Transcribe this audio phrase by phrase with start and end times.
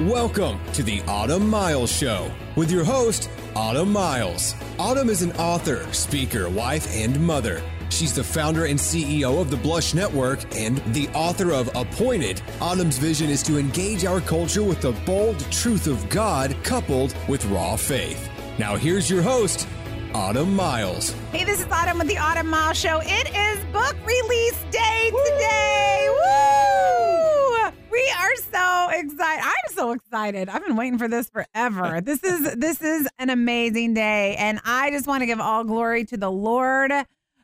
[0.00, 4.56] Welcome to the Autumn Miles Show with your host, Autumn Miles.
[4.76, 7.62] Autumn is an author, speaker, wife, and mother.
[7.90, 12.42] She's the founder and CEO of the Blush Network and the author of Appointed.
[12.60, 17.44] Autumn's vision is to engage our culture with the bold truth of God coupled with
[17.46, 18.28] raw faith.
[18.58, 19.68] Now, here's your host,
[20.12, 21.12] Autumn Miles.
[21.30, 23.00] Hey, this is Autumn with the Autumn Miles Show.
[23.00, 26.08] It is book release day today.
[26.10, 26.53] Woo!
[27.94, 29.44] We are so excited.
[29.44, 30.48] I'm so excited.
[30.48, 32.00] I've been waiting for this forever.
[32.04, 36.04] This is this is an amazing day, and I just want to give all glory
[36.06, 36.90] to the Lord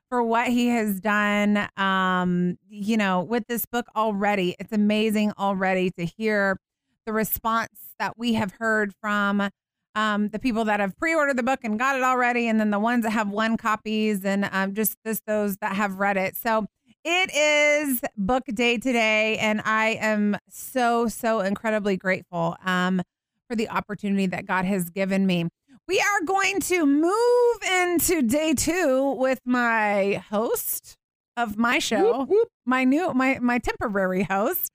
[0.08, 1.68] for what He has done.
[1.76, 6.58] Um, you know, with this book already, it's amazing already to hear
[7.06, 9.50] the response that we have heard from
[9.94, 12.80] um, the people that have pre-ordered the book and got it already, and then the
[12.80, 16.34] ones that have one copies, and um, just just those that have read it.
[16.34, 16.66] So
[17.04, 23.02] it is book day today, and I am so so incredibly grateful um,
[23.48, 25.48] for the opportunity that God has given me.
[25.88, 30.96] We are going to move into day two with my host
[31.42, 32.26] of my show,
[32.66, 34.70] my new my my temporary host,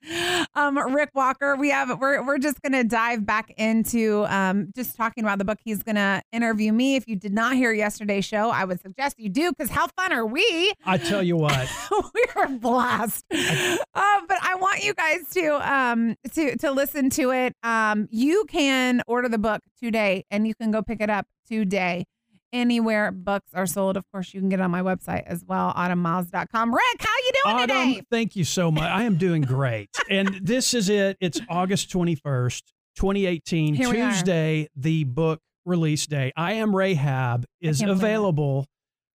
[0.54, 1.56] um, Rick Walker.
[1.56, 5.58] We have we're we're just gonna dive back into um just talking about the book.
[5.64, 6.96] He's gonna interview me.
[6.96, 10.12] If you did not hear yesterday's show, I would suggest you do because how fun
[10.12, 10.72] are we?
[10.84, 11.68] I tell you what,
[12.14, 13.24] we are a blast.
[13.32, 17.54] Uh, but I want you guys to um to to listen to it.
[17.62, 22.04] Um, you can order the book today, and you can go pick it up today
[22.52, 23.96] anywhere books are sold.
[23.96, 26.74] Of course, you can get it on my website as well, autumnmiles.com.
[26.74, 28.02] Rick, how you doing Autumn, today?
[28.10, 28.84] thank you so much.
[28.84, 29.88] I am doing great.
[30.10, 31.16] and this is it.
[31.20, 32.62] It's August 21st,
[32.96, 33.92] 2018, Here.
[33.92, 36.32] Tuesday, the book release day.
[36.36, 37.88] I Am Rahab is it.
[37.88, 38.66] available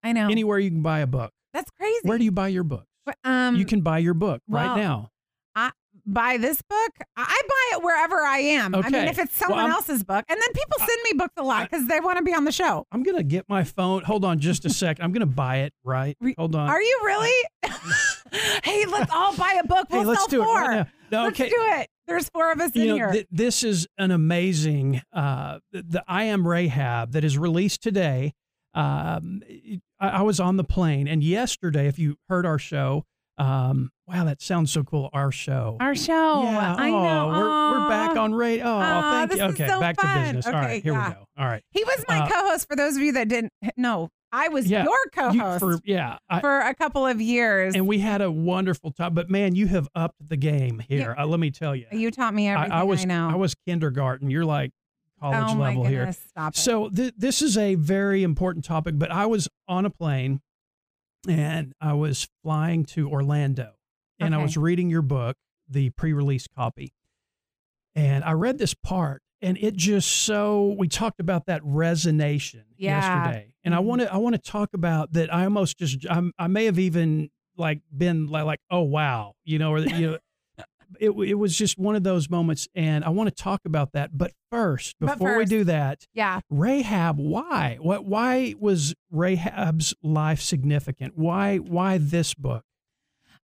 [0.04, 0.30] I know.
[0.30, 1.32] anywhere you can buy a book.
[1.54, 2.00] That's crazy.
[2.04, 2.86] Where do you buy your books?
[3.24, 5.10] um you can buy your book well, right now.
[6.06, 6.92] Buy this book?
[7.16, 8.74] I buy it wherever I am.
[8.76, 11.44] I mean, if it's someone I'm- else's book, and then people send me books a
[11.44, 12.86] lot because they want to be on the show.
[12.92, 14.04] I'm going to get my phone.
[14.04, 15.04] Hold on just a second.
[15.04, 16.18] I'm going to buy it, right?
[16.38, 16.70] Hold on.
[16.70, 17.48] Are you really?
[18.64, 19.88] hey, let's all buy a book.
[19.90, 20.56] We'll let's sell do it four.
[20.56, 20.88] right now.
[21.12, 21.50] No, Let's okay.
[21.50, 21.90] do it.
[22.08, 23.12] There's four of us in know, here.
[23.12, 28.34] th- this is an amazing uh, the, the I Am Rahab that is released today.
[28.74, 29.42] Um,
[30.00, 33.04] I, I was on the plane, and yesterday, if you heard our show,
[33.38, 35.10] um, wow, that sounds so cool.
[35.14, 35.78] Our show.
[35.80, 36.44] Our show.
[36.44, 37.28] yeah, I oh, know.
[37.28, 38.66] We're, we're back on radio.
[38.66, 39.42] Oh, thank you.
[39.44, 40.16] Okay, so back fun.
[40.16, 40.46] to business.
[40.48, 41.08] All Okay, right, here yeah.
[41.10, 41.26] we go.
[41.38, 41.64] All right.
[41.72, 42.68] He was my Uh, co-host.
[42.68, 46.18] For those of you that didn't know, I was Yeah, your co-host for for, yeah,
[46.30, 47.76] I, a couple of years.
[47.76, 49.14] and we had a wonderful time.
[49.14, 51.16] But man, you have upped the game here.
[51.18, 51.86] Uh, let me tell you.
[51.92, 53.30] you taught me everything I was know.
[53.30, 54.30] I was kindergarten.
[54.30, 54.72] You're like
[55.20, 56.00] college oh level here.
[56.00, 56.58] goodness, Stop it.
[56.58, 60.42] So th- this is a very important topic, but I was on a plane
[61.28, 63.74] and I was flying to Orlando
[64.22, 65.38] and I was reading your book,
[65.70, 66.94] the pre-release copy.
[67.96, 72.98] And I read this part and it just so we talked about that resonation Yeah.
[72.98, 73.54] yesterday.
[73.64, 73.84] And I Mhm.
[73.86, 76.80] want to I want to talk about that I almost just I'm, I may have
[76.80, 80.18] even like been like, like oh wow, you know, or you know
[81.00, 84.18] it, it was just one of those moments and I want to talk about that.
[84.18, 87.78] But first, But before we do that, yeah, Rahab, why?
[87.82, 88.06] What?
[88.06, 91.18] Why was Rahab's life significant?
[91.18, 91.58] Why?
[91.58, 92.64] Why this book?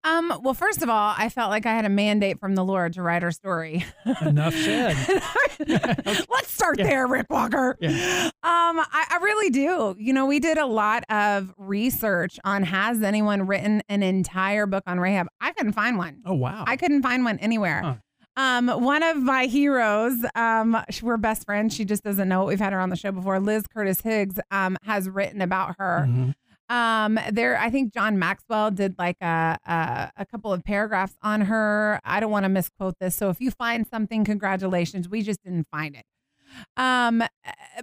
[0.06, 2.94] Um, well, first of all, I felt like I had a mandate from the Lord
[2.94, 3.84] to write her story.
[4.22, 4.96] Enough said.
[6.30, 6.86] Let's start Yeah.
[6.86, 7.76] there, Rick Walker.
[7.82, 8.26] Yeah.
[8.26, 8.32] Um,
[8.80, 9.96] I, I really do.
[9.98, 14.84] You know, we did a lot of research on has anyone written an entire book
[14.86, 15.28] on Rahab?
[15.42, 16.22] I couldn't find one.
[16.26, 16.64] Oh wow.
[16.68, 17.82] I couldn't find one anywhere.
[17.82, 17.96] Huh.
[18.38, 21.74] Um, one of my heroes, um, we're best friends.
[21.74, 22.48] She just doesn't know it.
[22.48, 23.40] We've had her on the show before.
[23.40, 26.06] Liz Curtis Higgs, um, has written about her.
[26.08, 26.36] Mhm.
[26.70, 31.42] Um, there, I think John Maxwell did like a a, a couple of paragraphs on
[31.42, 32.00] her.
[32.04, 35.08] I don't want to misquote this, so if you find something, congratulations.
[35.08, 36.04] We just didn't find it.
[36.78, 37.24] Um,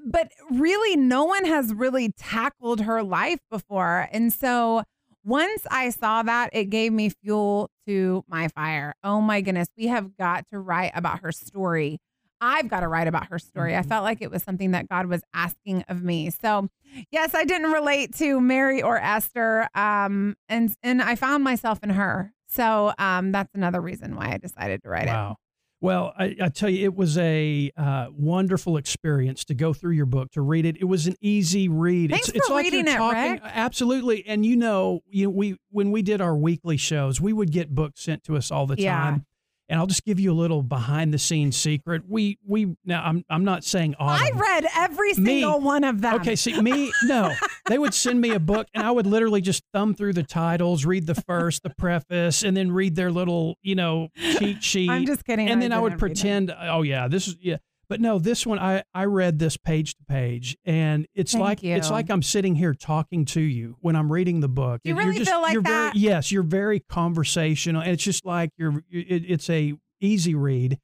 [0.04, 4.82] but really, no one has really tackled her life before, and so
[5.25, 8.94] once I saw that, it gave me fuel to my fire.
[9.04, 11.99] Oh my goodness, we have got to write about her story.
[12.44, 13.76] I've got to write about her story.
[13.76, 13.86] I Mhm.
[13.88, 16.28] felt like it was something that God was asking of me.
[16.30, 16.68] So,
[17.12, 21.90] yes, I didn't relate to Mary or Esther, um, and and I found myself in
[21.90, 22.32] her.
[22.48, 25.12] So, um, that's another reason why I decided to write it.
[25.12, 25.36] Wow.
[25.80, 30.06] Well, I, I tell you, it was a uh, wonderful experience to go through your
[30.06, 30.76] book, to read it.
[30.78, 32.10] It was an easy read.
[32.10, 33.40] Thanks it's, it's for like reading you're it, talking, Rick.
[33.44, 34.24] Absolutely.
[34.26, 38.00] And you know, you we when we did our weekly shows, we would get books
[38.02, 38.96] sent to us all the Yeah.
[38.96, 39.26] time.
[39.72, 42.02] And I'll just give you a little behind the scenes secret.
[42.06, 45.40] We we now I'm I'm not saying I read every Me.
[45.40, 46.16] single one of them.
[46.16, 47.32] Okay, see me no.
[47.69, 50.84] they would send me a book, and I would literally just thumb through the titles,
[50.84, 54.08] read the first, the preface, and then read their little, you know,
[54.38, 54.90] cheat sheet.
[54.90, 55.48] I'm just kidding.
[55.48, 56.46] and then I would didn't read them.
[56.48, 57.56] pretend, oh yeah, this is yeah.
[57.92, 61.62] But no, this one I I read this page to page, and it's Thank like
[61.62, 64.80] it's like I'm sitting here talking to you when I'm reading the book.
[64.82, 65.92] You You're really just- feel like you're that?
[65.92, 68.82] Very, yes, you're very conversational, and it's just like you're.
[68.90, 70.78] It, it's a easy read,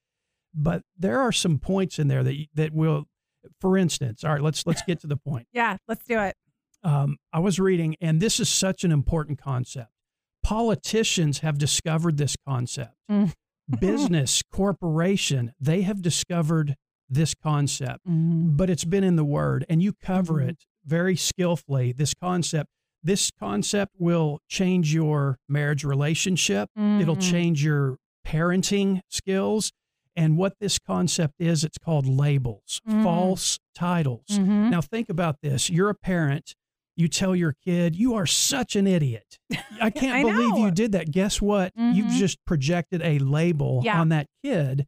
[0.55, 3.07] but there are some points in there that that will.
[3.63, 6.37] For instance, all right, let's let's get to the point Yeah, let's do it.
[6.83, 9.89] um, I was reading, and this is such an important concept.
[10.43, 12.95] Politicians have discovered this concept.
[13.11, 13.33] Mm.
[13.81, 16.75] Business, corporation, they have discovered
[17.11, 20.49] this concept, but it's been in the word, and you cover Mhm.
[20.51, 21.93] it very skillfully.
[21.93, 22.71] This concept,
[23.03, 26.69] this concept will change your marriage relationship.
[26.77, 27.31] It'll Mhm.
[27.31, 27.97] change your
[28.27, 29.73] parenting skills.
[30.17, 33.03] And what this concept is, it's called labels, Mhm.
[33.05, 34.27] false titles.
[34.31, 34.71] Mhm.
[34.71, 35.71] Now, think about this.
[35.71, 36.55] You're a parent.
[36.97, 39.39] You tell your kid, you are such an idiot.
[39.81, 40.65] I can't I believe know.
[40.67, 41.13] you did that.
[41.13, 41.73] Guess what?
[41.77, 42.19] You've Mhm.
[42.19, 44.01] just projected a label Yeah.
[44.01, 44.87] on that kid,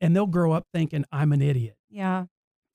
[0.00, 1.76] and they'll grow up thinking, I'm an idiot.
[1.90, 2.26] Yeah.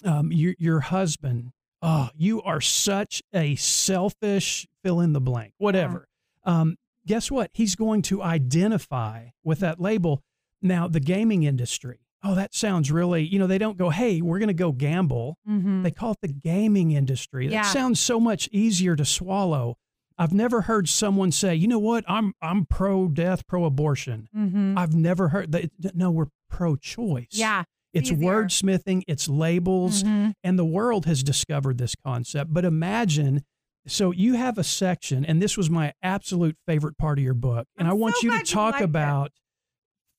[0.04, 1.52] Um, your, your husband,
[1.82, 6.08] oh, you are such a selfish fill in the blank, whatever.
[6.44, 6.76] Um,
[7.08, 7.50] guess what?
[7.54, 10.22] He's going to identify with that label.
[10.62, 14.40] Now, the gaming industry, oh, that sounds really, you know, they don't go, hey, we're
[14.40, 15.38] going to go gamble.
[15.48, 15.84] Mm-hmm.
[15.84, 17.48] They call it the gaming industry.
[17.48, 17.62] That Yeah.
[17.64, 19.78] sounds so much easier to swallow.
[20.18, 24.30] I've never heard someone say, you know what, I'm I'm pro death, pro abortion.
[24.36, 24.78] mm-hmm.
[24.78, 25.72] I've never heard that.
[25.94, 27.28] No, we're pro choice.
[27.32, 27.64] Yeah.
[27.94, 28.28] It's easier.
[28.44, 30.34] wordsmithing, it's labels, Mhm.
[30.44, 32.54] and the world has discovered this concept.
[32.54, 33.44] But imagine,
[33.88, 37.68] so you have a section, and this was my absolute favorite part of your book,
[37.78, 38.84] and I'm I want so you to glad you talk it.
[38.84, 39.32] about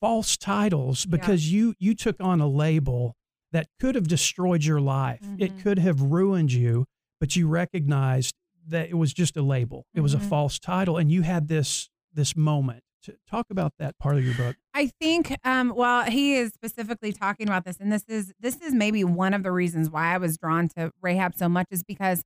[0.01, 3.15] false titles because you you took on a label
[3.53, 5.21] that could have destroyed your life.
[5.39, 5.63] It Mhm.
[5.63, 6.87] could have ruined you,
[7.21, 8.35] but you recognized
[8.69, 9.87] that it was just a label.
[9.95, 10.29] It was a Mhm.
[10.29, 12.83] false title, and you had this this moment.
[13.29, 14.57] Talk about that part of your book.
[14.75, 18.75] I think um well he is specifically talking about this and this is this is
[18.75, 22.23] maybe one of the reasons why I was drawn to Rahab so much is because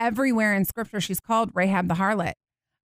[0.00, 2.34] everywhere in scripture she's called Rahab the harlot.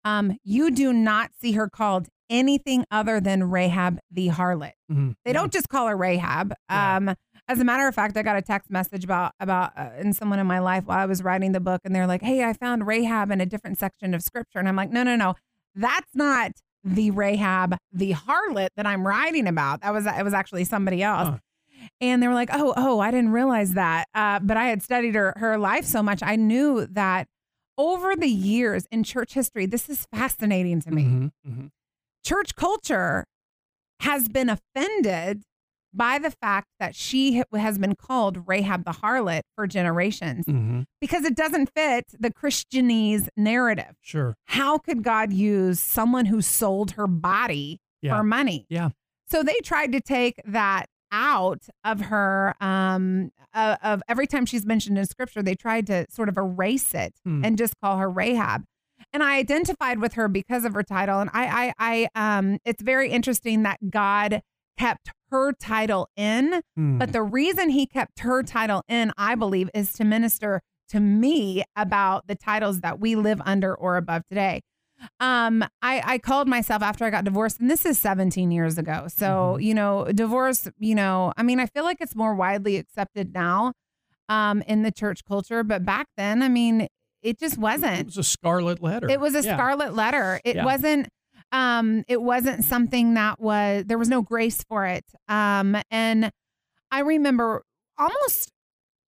[0.05, 4.73] Um you do not see her called anything other than Rahab the harlot.
[4.91, 5.15] Mhm.
[5.23, 6.53] They don't just call her Rahab.
[6.69, 6.97] Yeah.
[6.97, 7.15] Um,
[7.47, 10.37] as a matter of fact, I got a text message about about uh, and someone
[10.37, 12.85] in my life while I was writing the book, and they're like, "Hey, I found
[12.85, 15.35] Rahab in a different section of Scripture," and I'm like, "No, no, no,
[15.73, 16.51] that's not
[16.83, 19.81] the Rahab, the harlot that I'm writing about.
[19.81, 21.37] That was it was actually somebody else." Huh.
[22.01, 25.15] And they were like, "Oh, oh, I didn't realize that." Uh, but I had studied
[25.15, 27.27] her her life so much, I knew that
[27.77, 31.69] over the years in church history, this is fascinating to me Mhm, mhm.
[32.25, 33.25] church culture
[34.01, 35.43] has been offended
[35.93, 40.85] by the fact that she has been called Rahab the harlot for generations Mhm.
[41.01, 43.95] because it doesn't fit the Christianese narrative.
[44.01, 44.35] Sure.
[44.45, 48.17] How could God use someone who sold her body Yeah.
[48.17, 48.65] for money?
[48.69, 48.89] Yeah.
[49.29, 54.65] So they tried to take that out of her um uh, of every time she's
[54.65, 57.45] mentioned in scripture they tried to sort of erase it Hmm.
[57.45, 58.65] and just call her Rahab.
[59.13, 62.81] And I identified with her because of her title and I I I um it's
[62.83, 64.41] very interesting that God
[64.77, 66.97] kept her title in, Hmm.
[66.97, 71.63] but the reason he kept her title in I believe is to minister to me
[71.75, 74.61] about the titles that we live under or above today.
[75.19, 79.07] Um, I, I called myself after I got divorced, and this is 17 years ago.
[79.09, 79.63] So, Mhm.
[79.63, 83.73] you know, divorce, you know, I mean, I feel like it's more widely accepted now
[84.29, 86.87] um, in the church culture, but back then, I mean,
[87.21, 87.99] it just wasn't.
[87.99, 89.09] It was a scarlet letter.
[89.09, 89.55] It was a Yeah.
[89.55, 90.39] scarlet letter.
[90.43, 90.65] It Yeah.
[90.65, 91.07] wasn't
[91.51, 95.05] um it wasn't something that was there was no grace for it.
[95.27, 96.31] Um and
[96.91, 97.63] I remember
[97.97, 98.51] almost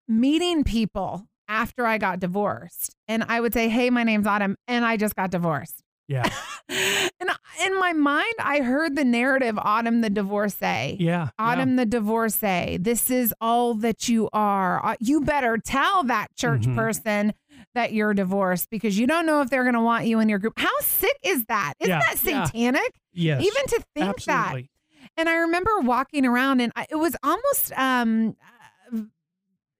[0.07, 4.85] meeting people after I got divorced and I would say, "Hey, my name's Autumn and
[4.85, 6.27] I just got divorced." Yeah.
[6.69, 7.29] and
[7.65, 10.97] in my mind, I heard the narrative Autumn the divorcee.
[10.99, 11.29] Yeah.
[11.37, 12.77] Autumn the divorcee.
[12.77, 14.83] This is all that you are.
[14.83, 16.75] Uh, You better tell that church Mhm.
[16.75, 17.33] person
[17.75, 20.39] that you're divorced because you don't know if they're going to want you in your
[20.39, 20.53] group.
[20.57, 21.73] How sick is that?
[21.79, 22.45] Isn't Yeah, that yeah.
[22.45, 22.93] satanic?
[23.13, 23.41] Yes.
[23.43, 24.37] Even to think that.
[24.45, 24.69] Absolutely.
[25.17, 28.35] And I remember walking around and I, it was almost um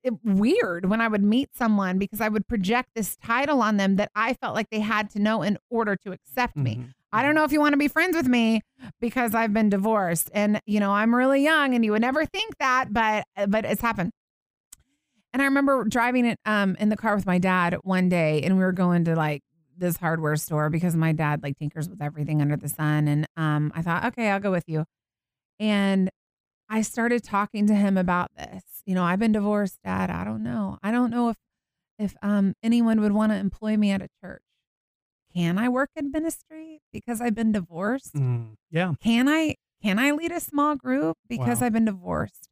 [0.04, 3.98] it- weird when I would meet someone because I would project this title on them
[3.98, 6.76] that I felt like they had to know in order to accept me.
[6.78, 6.94] Mhm.
[7.12, 8.62] I don't know if you want to be friends with me
[9.02, 12.58] because I've been divorced and you know I'm really young and you would never think
[12.60, 14.12] that but but it's happened.
[15.34, 18.56] And I remember driving it um in the car with my dad one day and
[18.58, 19.42] we were going to like
[19.78, 23.72] this hardware store because my dad like tinkers with everything under the sun and um
[23.76, 24.86] I thought okay I'll go with you.
[25.60, 26.10] And
[26.70, 28.64] I started talking to him about this.
[28.86, 30.10] You know, I've been divorced, dad.
[30.12, 30.78] I don't know.
[30.84, 31.38] I don't know if
[31.98, 34.42] if um, anyone would want to employ me at a church.
[35.36, 38.16] Can I work in ministry because I've been divorced?
[38.16, 38.94] Mm, yeah.
[39.02, 41.68] Can I can I lead a small group because Wow.
[41.68, 42.48] I've been divorced?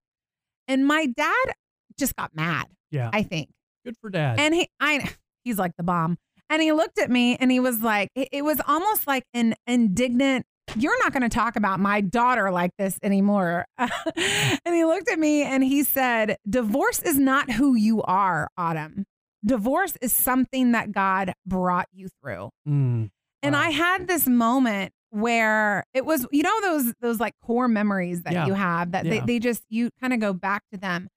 [0.67, 1.53] And my dad
[1.97, 3.09] just got mad, Yeah.
[3.13, 3.49] I think.
[3.85, 4.39] Good for dad.
[4.39, 5.09] And he I
[5.43, 6.17] he's like the bomb.
[6.49, 9.53] And he looked at me and he was like it, it was almost like an
[9.65, 13.65] indignant you're not going to talk about my daughter like this anymore.
[13.77, 19.05] and he looked at me and he said, "Divorce is not who you are, Autumn.
[19.45, 23.09] Divorce is something that God brought you through." Mm,
[23.41, 23.61] And Wow.
[23.61, 28.33] I had this moment where it was, you know, those those like core memories that
[28.33, 28.45] Yeah.
[28.47, 31.07] you have that they, they just you kind of go back to them.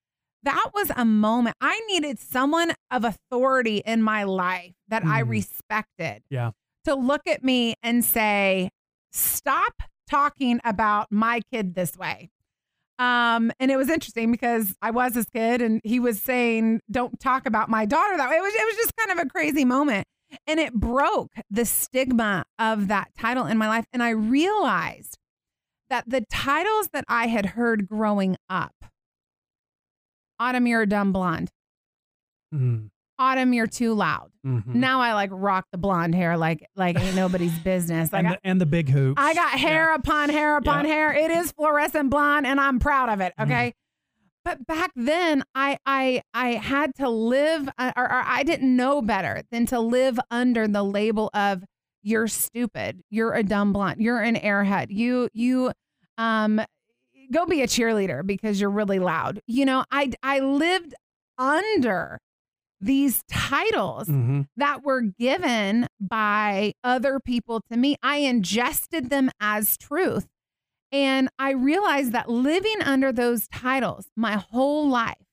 [0.42, 5.28] That was a moment I needed someone of authority in my life that I Mhm.
[5.28, 6.52] respected Yeah.
[6.84, 8.70] to look at me and say,
[9.12, 12.30] "Stop talking about my kid this way."
[12.98, 17.18] Um, and it was interesting because I was his kid and he was saying, Don't
[17.18, 18.36] talk about my daughter that way.
[18.36, 20.06] It was it was just kind of a crazy moment.
[20.46, 23.84] And it broke the stigma of that title in my life.
[23.92, 25.16] And I realized
[25.88, 28.74] that the titles that I had heard growing up,
[30.40, 31.50] Autumn, you're a dumb blonde.
[32.54, 34.30] mm, Autumn, you're too loud.
[34.46, 34.66] mhm.
[34.74, 38.12] Now I like rock the blonde hair like like ain't nobody's business.
[38.12, 39.20] Like and, I, the, and the big hoops.
[39.22, 40.92] I got hair upon hair upon Yeah.
[40.94, 41.12] hair.
[41.12, 43.34] It is fluorescent blonde, and I'm proud of it.
[43.38, 43.44] Mhm.
[43.44, 43.74] Okay.
[44.42, 49.02] But back then, I I I had to live, uh, or, or I didn't know
[49.02, 51.62] better than to live under the label of
[52.02, 55.72] "you're stupid, you're a dumb blonde, you're an airhead, you you
[56.16, 56.62] um
[57.32, 60.94] go be a cheerleader because you're really loud." You know, I I lived
[61.38, 62.18] under
[62.80, 64.46] these titles Mhm.
[64.56, 67.96] that were given by other people to me.
[68.02, 70.26] I ingested them as truth.
[70.92, 75.26] And I realized that living under those titles my whole life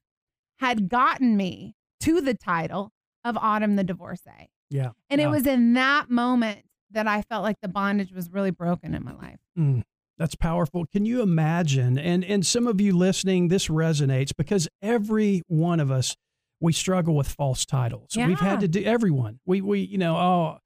[0.59, 2.91] had gotten me to the title
[3.23, 4.49] of Autumn the Divorcee.
[4.69, 4.91] Yeah.
[5.09, 8.93] And it was in that moment that I felt like the bondage was really broken
[8.93, 9.39] in my life.
[9.57, 9.83] Mm,
[10.17, 10.85] that's powerful.
[10.85, 11.97] Can you imagine?
[11.97, 16.15] And and some of you listening, this resonates because every one of us
[16.59, 18.15] we struggle with false titles.
[18.17, 19.39] We've had to do everyone.
[19.45, 20.57] We we you know oh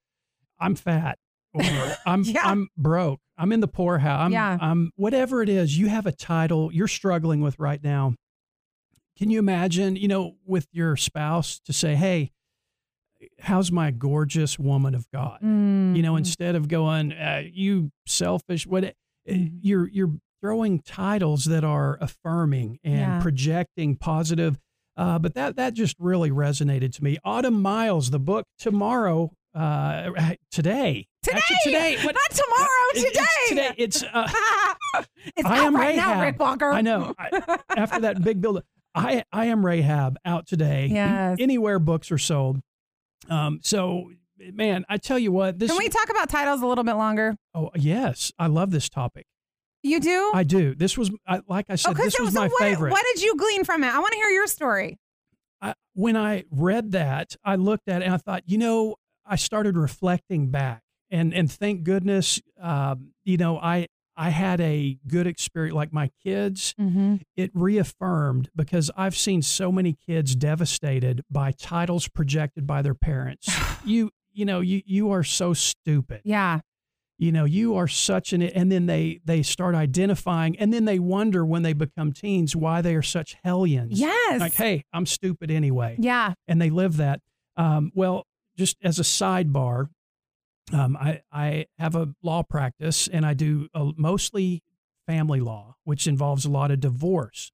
[0.60, 1.18] I'm fat
[1.54, 1.64] or
[2.06, 2.42] I'm Yeah.
[2.46, 3.20] I'm broke.
[3.38, 4.22] I'm in the poorhouse.
[4.26, 4.58] I'm Yeah.
[4.62, 5.78] I'm whatever it is.
[5.78, 8.14] You have a title you're struggling with right now.
[9.18, 9.96] Can you imagine?
[9.98, 12.32] You know, with your spouse to say, "Hey,
[13.40, 15.48] how's my gorgeous woman of God?" you
[16.02, 16.20] know Mm.
[16.20, 19.60] instead of going uh, you selfish what it- Mhm.
[19.62, 23.20] you're you're throwing titles that are affirming and Yeah.
[23.22, 24.60] projecting positive
[24.98, 30.10] uh, but that that just really resonated to me autumn miles the book tomorrow uh,
[30.52, 31.38] today Today!
[31.38, 33.50] Actually, today what, Not tomorrow, it- it's today.
[33.50, 34.28] today it's uh,
[35.36, 36.24] it's I am right now, Rahab.
[36.24, 36.72] Rick Walker.
[36.72, 37.14] I know.
[37.20, 38.64] I, after that big build
[38.96, 41.38] I I am Rahab out today Yes.
[41.40, 42.60] anywhere books are sold
[43.30, 44.12] um so
[44.54, 47.36] man I tell you what this Can we talk about titles a little bit longer?
[47.54, 49.26] Oh yes, I love this topic.
[49.84, 50.32] You do?
[50.34, 50.76] I do.
[50.76, 52.92] This was, I, like I said, okay, this was so my what, favorite.
[52.92, 53.88] what did you glean from it?
[53.92, 55.00] I want to hear your story.
[55.60, 58.96] I, when I read that, I looked at it and I thought, you know,
[59.26, 65.00] I started reflecting back, and and thank goodness, um, you know, I I had a
[65.08, 65.76] good experience.
[65.76, 67.16] Like my kids, Mm-hmm.
[67.36, 73.50] it reaffirmed because I've seen so many kids devastated by titles projected by their parents.
[73.86, 76.22] you you know you you are so stupid.
[76.24, 76.60] Yeah.
[77.18, 80.98] you know you are such an and then they they start identifying and then they
[81.00, 84.40] wonder when they become teens why they are such hellions Yes.
[84.40, 86.34] like hey i'm stupid anyway Yeah.
[86.48, 87.20] and they live that
[87.58, 88.26] um, well
[88.58, 89.90] just as a sidebar
[90.74, 94.64] um, I, I have a law practice and i do uh mostly
[95.08, 97.52] family law which involves a lot of divorce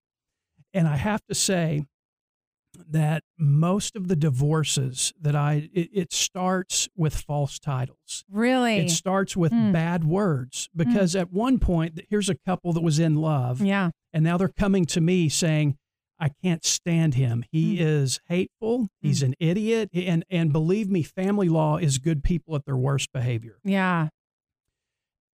[0.74, 1.84] and i have to say
[2.90, 8.78] that most of the divorces that i it, it starts with false titles Really.
[8.78, 9.72] it starts with Mm.
[9.74, 13.90] bad words because at one point, here's a couple that was in love, yeah.
[14.14, 15.78] and now they're coming to me saying,
[16.20, 17.44] "I can't stand him.
[17.52, 17.82] He Mm.
[17.82, 18.88] is hateful.
[19.02, 23.12] He's an idiot." And and believe me, family law is good people at their worst
[23.14, 24.10] behavior, Yeah.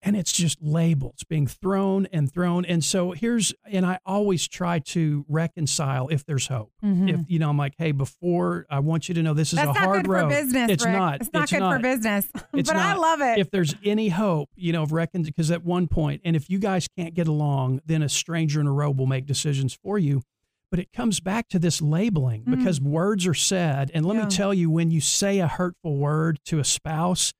[0.04, 2.64] And it's just labels being thrown and thrown.
[2.64, 6.72] And so here's, and I always try to reconcile if there's hope.
[6.84, 7.08] Mhm.
[7.08, 9.70] If you know, I'm like, hey, before I want you to know this is That's
[9.70, 10.22] a not hard good road.
[10.22, 10.70] for business.
[10.70, 10.94] It's Rick.
[10.94, 11.20] not.
[11.20, 12.26] It's not It's good for business.
[12.54, 13.38] It's but I love it.
[13.38, 16.58] if there's any hope, you know, of reckon because at one point, and if you
[16.58, 20.22] guys can't get along, then a stranger in a robe will make decisions for you.
[20.70, 22.56] But it comes back to this labeling Mm.
[22.56, 23.90] because words are said.
[23.94, 24.24] And let Yeah.
[24.24, 27.32] me tell you, when you say a hurtful word to a spouse,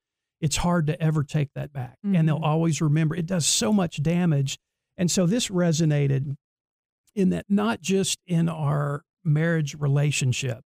[0.43, 1.97] it's hard to ever take that back.
[2.03, 2.43] And they'll Mhm.
[2.43, 4.59] always remember it does so much damage.
[4.97, 6.35] And so this resonated
[7.15, 10.65] in that not just in our marriage relationship,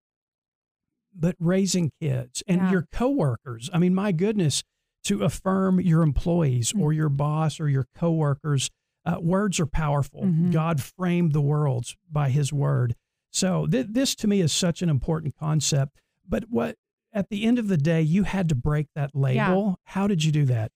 [1.14, 2.72] but raising kids and Yeah.
[2.72, 3.70] your coworkers.
[3.74, 4.64] I mean, my goodness,
[5.04, 6.80] to affirm your employees Mm.
[6.82, 8.70] or your boss or your coworkers,
[9.06, 10.24] uh, words are powerful.
[10.24, 10.54] Mhm.
[10.54, 12.96] God framed the worlds by His word.
[13.32, 16.00] So th- this to me is such an important concept.
[16.26, 16.78] But what
[17.16, 19.80] at the end of the day, you had to break that label.
[19.86, 20.72] How did you do that?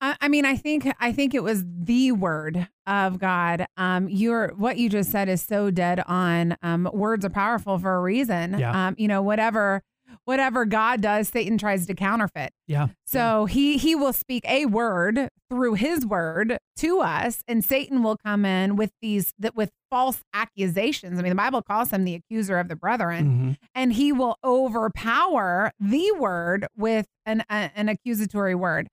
[0.00, 3.66] I, I mean, I think I think it was the word of God.
[3.76, 6.56] Um, your what you just said is so dead on.
[6.62, 8.58] Um, words are powerful for a reason.
[8.58, 8.88] Yeah.
[8.88, 9.82] Um, you know, whatever
[10.24, 12.52] whatever God does, Satan tries to counterfeit.
[12.66, 12.88] Yeah.
[13.04, 18.16] So he he will speak a word through his word to us, and Satan will
[18.16, 21.18] come in with these that with false accusations.
[21.18, 23.66] I mean, the Bible calls him the accuser of the brethren Mhm.
[23.74, 28.88] and he will overpower the word with an a, an accusatory word.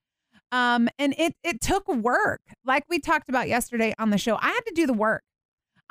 [0.51, 4.35] Um, and it it took work, like we talked about yesterday on the show.
[4.41, 5.21] I had to do the work.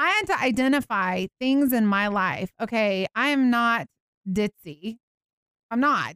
[0.01, 2.51] I had to identify things in my life.
[2.61, 3.87] Okay, I am not
[4.29, 4.99] ditzy.
[5.71, 6.15] I'm not.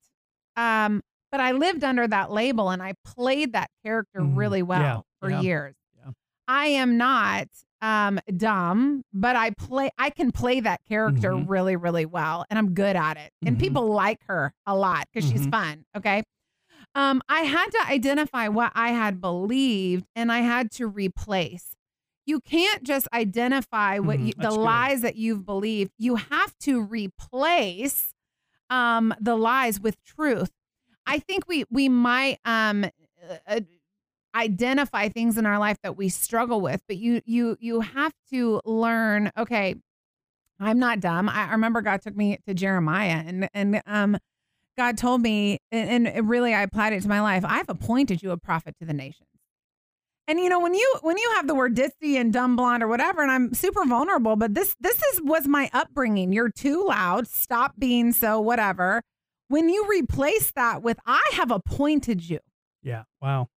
[0.57, 4.37] Um, but I lived under that label and I played that character Mhm.
[4.37, 5.75] really well Yeah, for yeah, years.
[5.97, 6.13] yeah.
[6.49, 7.49] I am not
[7.81, 11.49] um dumb, but I play I can play that character Mhm.
[11.49, 12.45] really, really well.
[12.51, 13.33] And I'm good at it.
[13.45, 13.61] And Mhm.
[13.61, 15.51] people like her a lot because she's Mhm.
[15.51, 15.85] fun.
[15.97, 16.23] Okay.
[16.95, 21.75] Um, I had to identify what I had believed and I had to replace.
[22.27, 24.61] You can't just identify what Mhm, you, the good.
[24.61, 25.93] lies that you've believed.
[25.99, 28.13] You have to replace
[28.73, 30.51] um, the lies with truth.
[31.07, 32.87] I think we we might um,
[33.47, 33.61] uh,
[34.35, 38.61] identify things in our life that we struggle with, but you you you have to
[38.65, 39.31] learn.
[39.37, 39.75] Okay,
[40.59, 41.29] I'm not dumb.
[41.29, 44.17] I remember God took me to Jeremiah and and um,
[44.79, 47.45] God told me, and, and really I applied it to my life.
[47.47, 49.29] I've appointed you a prophet to the nations.
[50.29, 52.89] And you know when you when you have the word ditzy and dumb blonde or
[52.89, 56.33] whatever, and I'm super vulnerable, but this this is was my upbringing.
[56.33, 57.27] You're too loud.
[57.27, 59.03] Stop being so whatever.
[59.49, 62.39] When you replace that with I have appointed you,
[62.83, 63.03] Yeah.
[63.21, 63.49] Wow.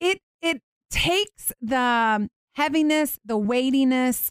[0.00, 4.30] it it takes the heaviness, the weightiness,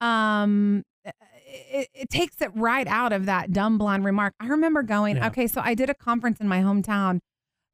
[0.00, 4.34] um, it, it takes it right out of that dumb blonde remark.
[4.40, 5.26] I remember going, Yeah.
[5.28, 7.18] okay, so I did a conference in my hometown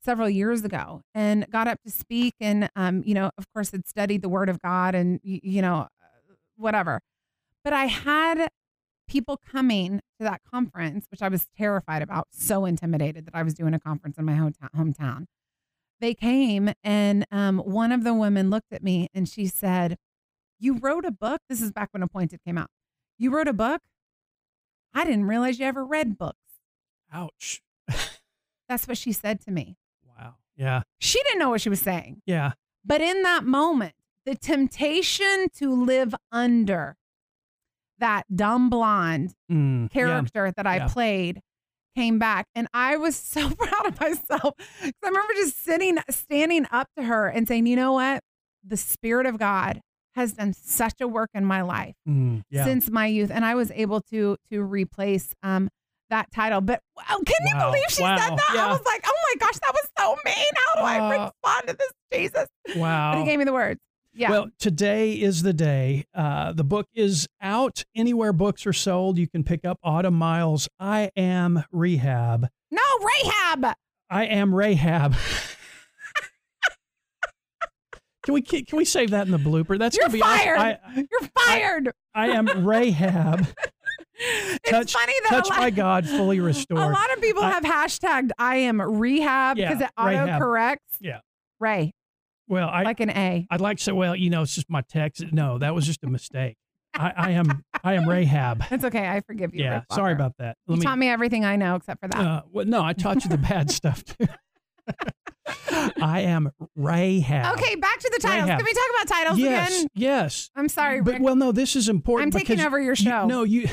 [0.04, 3.86] several years ago and got up to speak, and um, you know, of course, had
[3.86, 5.88] studied the Word of God and you know,
[6.56, 7.00] whatever.
[7.62, 8.48] But I had
[9.08, 13.54] people coming to that conference, which I was terrified about, so intimidated that I was
[13.54, 14.70] doing a conference in my hometown.
[14.76, 15.26] hometown
[16.00, 19.96] they came and um, one of the women looked at me and she said,
[20.58, 21.40] You wrote a book?
[21.48, 22.68] This is back when Appointed came out.
[23.18, 23.80] You wrote a book?
[24.92, 26.38] I didn't realize you ever read books.
[27.12, 27.62] Ouch.
[28.68, 29.76] That's what she said to me.
[30.56, 30.82] Yeah.
[31.00, 32.22] She didn't know what she was saying.
[32.26, 32.52] Yeah.
[32.84, 33.94] But in that moment,
[34.26, 36.96] the temptation to live under
[37.98, 39.88] that dumb blonde Mm, yeah.
[39.88, 40.88] character that I Yeah.
[40.88, 41.40] played
[41.96, 44.54] came back and I was so proud of myself.
[44.58, 48.22] 'Cause I remember just sitting standing up to her and saying, "You know what?
[48.64, 49.80] The spirit of God
[50.16, 52.64] has done such a work in my life Mm, yeah.
[52.64, 55.68] since my youth and I was able to to replace um
[56.10, 56.60] that title.
[56.60, 57.66] But wow, can you Wow.
[57.70, 58.16] believe she Wow.
[58.18, 58.52] said that?
[58.54, 58.66] Yeah.
[58.66, 60.44] I was like, "Oh my gosh, that was so mean.
[60.56, 63.12] How do I Uh, respond to this, Jesus?" wow.
[63.12, 63.80] But he gave me the words.
[64.16, 64.30] Yeah.
[64.30, 66.04] Well, today is the day.
[66.14, 69.18] Uh, the book is out anywhere books are sold.
[69.18, 72.48] You can pick up Autumn Miles' I Am Rehab.
[72.70, 73.74] no, Rahab.
[74.10, 75.16] I am Rahab.
[78.22, 79.78] can we can we save that in the blooper?
[79.78, 80.58] That's You're gonna be fired.
[80.58, 81.90] I, You're fired.
[82.14, 83.46] I am Rahab,
[84.16, 86.80] it's touched- funny that lot, by God, fully restored.
[86.80, 90.96] a lot of people I- have hashtagged I am rehab Yeah, because it auto corrects.
[91.00, 91.20] Yeah.
[91.60, 91.92] Ray,
[92.48, 93.46] Well, I like an A.
[93.50, 95.24] I'd like to say, well, you know, it's just my text.
[95.32, 96.56] No, that was just a mistake.
[96.94, 98.62] I, I am I am Rahab.
[98.70, 99.08] It's okay.
[99.08, 99.64] I forgive you.
[99.64, 100.56] Yeah, sorry about that.
[100.68, 102.20] You taught me everything I know except for that.
[102.20, 104.26] Uh, well, no, I taught you the bad stuff too.
[106.00, 107.58] I am Rahab.
[107.58, 108.44] okay, back to the titles.
[108.48, 108.58] Rahab.
[108.60, 109.88] Can we talk about titles Yes, again?
[109.94, 110.50] yes.
[110.56, 112.34] I'm sorry, But well, no, this is important.
[112.34, 113.26] I'm taking over your you- show.
[113.26, 113.68] no, you.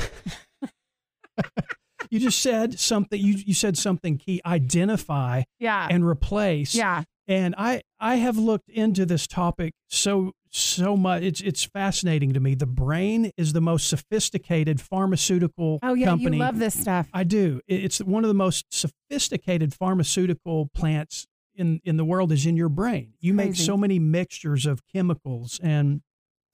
[2.10, 3.20] you just said something.
[3.20, 4.40] You you said something key.
[4.44, 5.88] Identify yeah.
[5.90, 6.74] and replace.
[6.74, 7.04] yeah.
[7.28, 11.22] And I I have looked into this topic so so much.
[11.22, 12.54] It's it's fascinating to me.
[12.54, 16.06] The brain is the most sophisticated pharmaceutical Oh, yeah.
[16.06, 16.36] company.
[16.36, 17.08] You love this stuff.
[17.14, 17.60] I do.
[17.68, 22.68] It's one of the most sophisticated pharmaceutical plants in in the world is in your
[22.68, 23.14] brain.
[23.20, 26.02] You make so many mixtures of chemicals and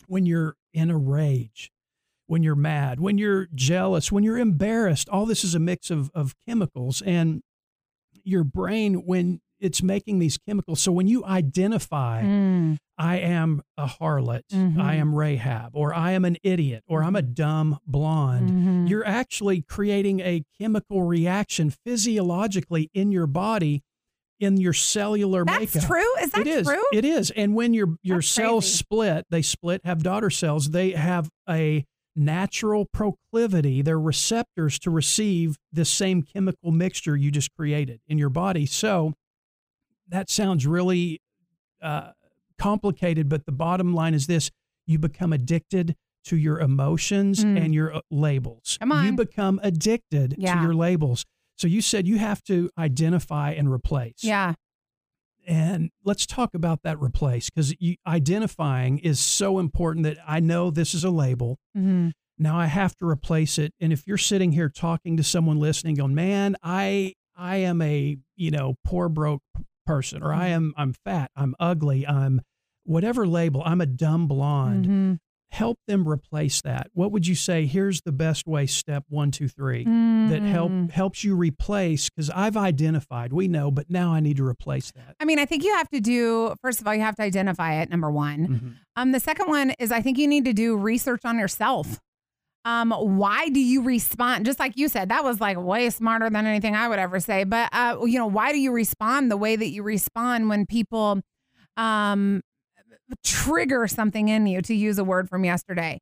[0.07, 1.71] when you're in a rage,
[2.27, 6.11] when you're mad, when you're jealous, when you're embarrassed, all this is a mix of
[6.15, 7.43] of chemicals and
[8.25, 10.81] your brain when it's making these chemicals.
[10.81, 12.77] So when you identify, Mm.
[12.97, 14.81] I am a harlot, Mhm.
[14.81, 18.89] I am Rahab, or I am an idiot, or I'm a dumb blonde, Mhm.
[18.89, 23.83] you're actually creating a chemical reaction physiologically in your body,
[24.41, 25.73] in your cellular That's makeup.
[25.75, 26.17] That's true.
[26.23, 26.67] Is that it is.
[26.67, 26.83] true?
[26.93, 27.31] It is.
[27.33, 28.77] And when your your That's cells crazy.
[28.79, 31.85] split, they split, have daughter cells, they have a
[32.17, 38.31] natural proclivity, their receptors to receive the same chemical mixture you just created in your
[38.31, 38.67] body.
[38.67, 39.15] So
[40.09, 41.21] that sounds really
[41.81, 42.11] uh,
[42.59, 44.51] complicated, but the bottom line is this
[44.87, 47.65] you become addicted to your emotions Mm.
[47.65, 48.77] and your uh, labels.
[48.81, 49.05] Come on.
[49.07, 50.57] You become addicted Yeah.
[50.57, 51.25] to your labels.
[51.59, 54.23] So you said you have to identify and replace.
[54.23, 54.55] yeah.
[55.47, 57.73] And let's talk about that replace because
[58.07, 61.59] identifying is so important that I know this is a label.
[61.77, 62.13] Mhm.
[62.39, 63.73] Now I have to replace it.
[63.81, 68.19] And if you're sitting here talking to someone listening, going, "Man, I I am a
[68.37, 69.43] you know poor broke
[69.87, 72.43] person, or I am I'm fat, I'm ugly, I'm
[72.85, 75.19] whatever label, I'm a dumb blonde." Mhm.
[75.51, 76.89] Help them replace that.
[76.93, 77.65] What would you say?
[77.67, 78.67] Here's the best way.
[78.67, 79.85] Step one, two, three.
[79.85, 80.91] That help Mhm.
[80.91, 83.33] helps you replace because I've identified.
[83.33, 85.17] We know, but now I need to replace that.
[85.19, 87.81] I mean, I think you have to do first of all, you have to identify
[87.81, 87.89] it.
[87.89, 88.47] Number one.
[88.49, 88.75] Mhm.
[88.97, 91.99] Um, the second one is I think you need to do research on yourself.
[92.67, 94.45] Um, why do you respond?
[94.45, 97.45] Just like you said, that was like way smarter than anything I would ever say.
[97.45, 101.23] But uh, you know, why do you respond the way that you respond when people
[101.79, 102.43] um
[103.25, 104.63] trigger something in you?
[104.63, 106.01] To use a word from yesterday.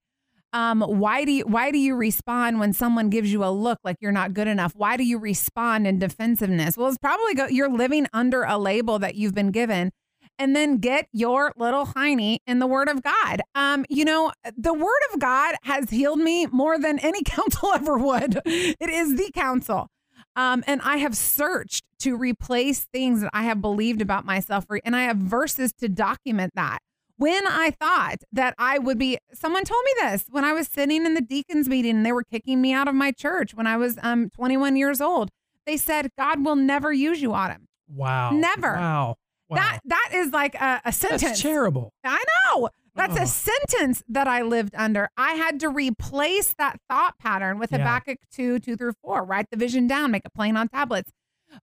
[0.52, 3.96] Um, why do you why do you respond when someone gives you a look like
[4.00, 4.72] you're not good enough?
[4.74, 6.76] Why do you respond in defensiveness?
[6.76, 9.90] Well, it's probably go, you're living under a label that you've been given
[10.38, 13.42] and then get your little hiney in the word of God.
[13.54, 17.98] Um, you know, the word of God has healed me more than any counsel ever
[17.98, 18.40] would.
[18.44, 19.88] It is the counsel.
[20.36, 24.94] Um, and I have searched to replace things that I have believed about myself, and
[24.94, 26.78] I have verses to document that.
[27.18, 31.06] When I thought that I would be, someone told me this when I was sitting
[31.06, 33.78] in the deacons meeting and they were kicking me out of my church when I
[33.78, 35.30] was um, 21 years old.
[35.64, 37.68] They said, God will never use you, Autumn.
[37.88, 38.32] Wow.
[38.32, 38.74] Never.
[38.74, 39.16] Wow.
[39.48, 39.56] Wow.
[39.56, 41.22] That that is like a, a sentence.
[41.22, 41.92] That's terrible.
[42.04, 42.68] I know.
[42.96, 43.22] That's Oh.
[43.22, 45.10] a sentence that I lived under.
[45.16, 47.78] I had to replace that thought pattern with Yeah.
[47.78, 49.22] Habakkuk 2, 2 through 4.
[49.24, 51.12] Write the vision down, make it plain on tablets.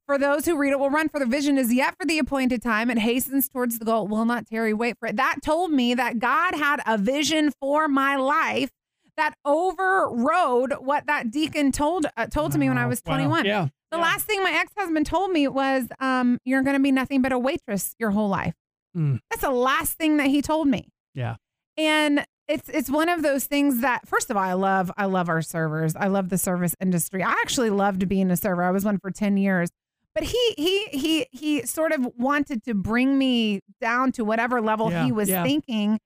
[0.05, 2.61] For those who read it will run, for the vision is yet for the appointed
[2.61, 2.89] time.
[2.89, 5.17] It hastens towards the goal, it will not tarry, wait for it.
[5.17, 8.69] That told me that God had a vision for my life
[9.17, 12.89] that overrode what that deacon told uh, told to me when I Wow.
[12.89, 13.13] was Wow.
[13.15, 13.45] 21.
[13.45, 13.67] Yeah.
[13.91, 14.03] The yeah.
[14.03, 17.31] last thing my ex husband told me was, um, "You're going to be nothing but
[17.31, 18.55] a waitress your whole life."
[18.97, 19.19] Mm.
[19.29, 20.89] That's the last thing that he told me.
[21.13, 21.35] Yeah.
[21.77, 25.29] And it's it's one of those things that first of all, I love I love
[25.29, 25.95] our servers.
[25.95, 27.23] I love the service industry.
[27.23, 28.63] I actually loved being a server.
[28.63, 29.69] I was one for 10 years.
[30.13, 34.91] But he he he he sort of wanted to bring me down to whatever level
[34.91, 35.43] Yeah, he was yeah.
[35.43, 35.99] thinking.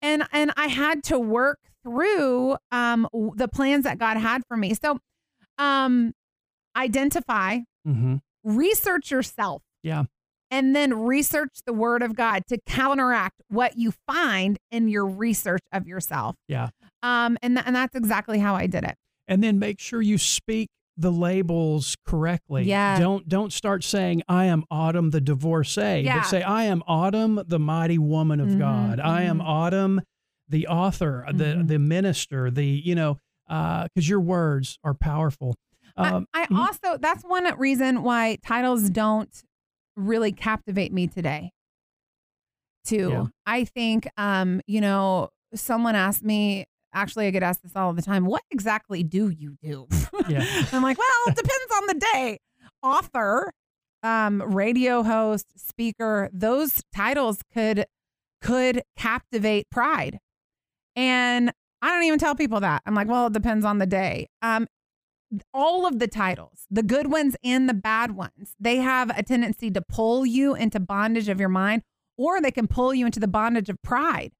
[0.00, 4.74] And and I had to work through um the plans that God had for me.
[4.74, 4.98] So
[5.58, 6.14] um
[6.76, 8.16] identify, mm-hmm.
[8.44, 10.04] research yourself Yeah.
[10.52, 15.62] And then research the word of God to counteract what you find in your research
[15.72, 16.36] of yourself.
[16.46, 16.68] Yeah.
[17.02, 18.94] Um, and, th- and that's exactly how I did it.
[19.26, 22.64] And then make sure you speak the labels correctly.
[22.64, 22.98] Yeah.
[22.98, 26.18] Don't don't start saying I am Autumn the divorcee, Yeah.
[26.18, 29.00] but say I am Autumn the mighty woman of Mhm, God.
[29.00, 29.44] I am mhm.
[29.46, 30.02] Autumn
[30.50, 31.68] the author, the Mhm.
[31.68, 33.16] the minister, the you know,
[33.48, 35.54] because your words are powerful.
[35.96, 36.58] Um, I, I mhm.
[36.58, 39.30] also, that's one reason why titles don't
[39.96, 41.52] really captivate me today.
[42.84, 43.10] Too.
[43.10, 43.24] Yeah.
[43.46, 48.02] I think, um, you know, someone asked me, actually, I get asked this all the
[48.02, 49.86] time, what exactly do you do?
[50.28, 50.44] Yeah.
[50.72, 52.38] I'm like, well, it depends on the day.
[52.82, 53.52] Author,
[54.02, 57.86] um, radio host, speaker, those titles could
[58.40, 60.18] could captivate pride.
[60.96, 62.82] And I don't even tell people that.
[62.86, 64.28] I'm like, well, it depends on the day.
[64.42, 64.66] Um,
[65.52, 69.70] all of the titles, the good ones and the bad ones, they have a tendency
[69.70, 71.82] to pull you into bondage of your mind,
[72.16, 74.32] or they can pull you into the bondage of pride.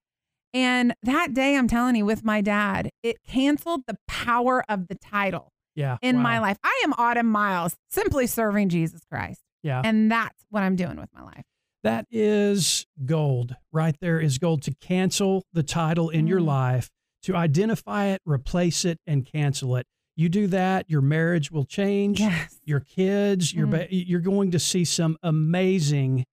[0.55, 4.95] And that day, I'm telling you, with my dad, it canceled the power of the
[4.95, 5.97] title yeah.
[6.03, 6.23] in wow.
[6.23, 6.59] my life.
[6.63, 9.41] I am Autumn Miles, simply serving Jesus Christ.
[9.63, 9.81] Yeah.
[9.83, 11.45] And that's what I'm doing with my life.
[11.85, 13.57] That is gold.
[13.73, 16.47] Right there is gold to cancel the title in your Mhm.
[16.47, 16.91] life,
[17.23, 19.87] to identify it, replace it, and cancel it.
[20.15, 22.21] You do that, your marriage will change.
[22.21, 22.61] Yes.
[22.65, 23.71] Your kids, your Mm.
[23.71, 26.25] ba- you're going to see some amazing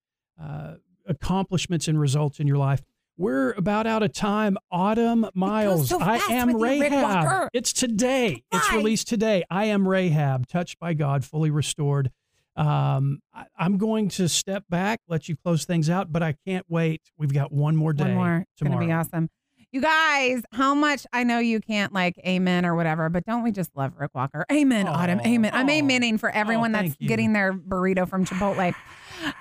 [0.42, 2.82] uh, accomplishments and results in your life.
[3.18, 4.58] We're about out of time.
[4.72, 7.50] Autumn Miles, so I am with you, Rahab.
[7.54, 8.44] It's today.
[8.52, 9.44] It's released today.
[9.50, 12.12] I am Rahab, touched by God, fully restored.
[12.56, 16.66] Um, I, I'm going to step back, let you close things out, but I can't
[16.70, 17.02] wait.
[17.18, 18.06] We've got one more day.
[18.06, 18.46] One more.
[18.54, 19.30] It's going to be awesome.
[19.72, 23.52] You guys, how much I know you can't like amen or whatever, but don't we
[23.52, 24.44] just love Rick Walker?
[24.52, 25.20] Amen, Oh, Autumn.
[25.22, 25.52] Amen.
[25.54, 25.72] I'm oh.
[25.72, 27.08] amening for everyone thank that's you.
[27.08, 28.74] getting their burrito from Chipotle.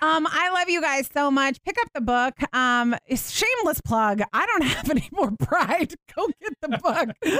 [0.03, 1.63] Um, I love you guys so much.
[1.63, 2.35] Pick up the book.
[2.55, 4.21] Um, shameless plug.
[4.35, 5.95] I don't have any more pride.
[6.15, 7.09] Go get the book.
[7.25, 7.31] we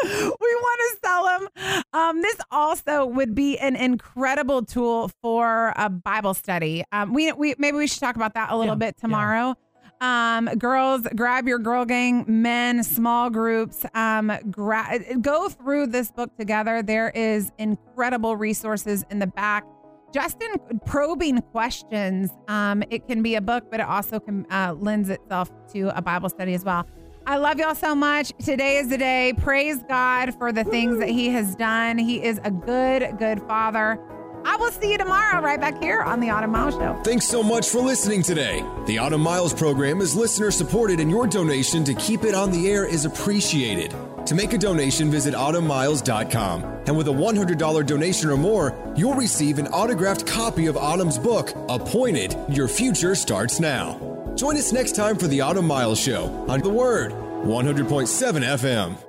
[0.55, 1.85] want to sell them.
[1.93, 6.85] Um, this also would be an incredible tool for a Bible study.
[6.93, 9.55] Um, we, we maybe we should talk about that a little Yeah, bit yeah.
[10.01, 13.85] Um, girls, grab your girl gang, men, small groups.
[13.95, 16.83] Um, gra- go through this book together.
[16.83, 19.65] There is incredible resources in the back.
[20.13, 24.75] Just in probing questions, um, it can be a book, but it also can uh,
[24.79, 26.87] lends itself to a Bible study as well.
[27.27, 28.33] I love y'all so much.
[28.43, 29.35] Today is the day.
[29.37, 31.99] Praise God for the things that He has done.
[31.99, 34.01] He is a good, good Father.
[34.45, 37.01] I will see you tomorrow right back here on the Autumn Miles Show.
[37.05, 38.65] Thanks so much for listening today.
[38.87, 42.71] The Autumn Miles program is listener supported, and your donation to keep it on the
[42.71, 43.95] air is appreciated.
[44.27, 46.65] To make a donation, visit autumnmiles.com.
[46.87, 51.53] And with a $100 donation or more, you'll receive an autographed copy of Autumn's book,
[51.69, 53.99] Appointed Your Future Starts Now.
[54.37, 59.08] Join us next time for the Autumn Miles Show on The Word, 100.7 FM.